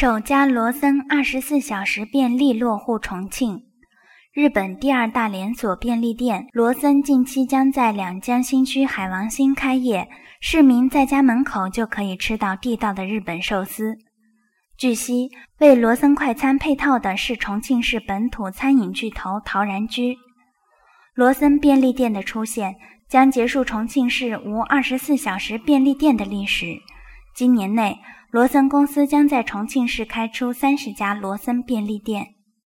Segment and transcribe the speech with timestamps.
[0.00, 3.64] 首家罗森二十四小时便利落户重庆。
[4.32, 10.08] 日本第二大连锁便利店罗森近期将在两江新区海王星开业，
[10.40, 13.98] 市民在家门口就可以吃到地道的日本寿司。
[14.78, 15.28] 据悉，
[15.58, 20.16] 为罗森快餐配套的是重庆市本土餐饮巨头陶然居。
[21.12, 22.76] 罗森便利店的出现
[23.06, 26.78] 将结束重庆市无二十四小时便利店的历史。
[27.34, 28.00] 今年内，
[28.30, 32.34] 罗森公司将在重庆市开出三十家罗森便利店。